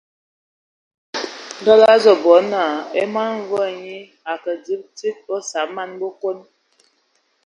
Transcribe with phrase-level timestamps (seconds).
[1.59, 3.97] Ndɔ lə azu bɔ naa e mɔn mvua nyɔ
[4.31, 6.37] a ke dzib tsid a osab man Bəkon.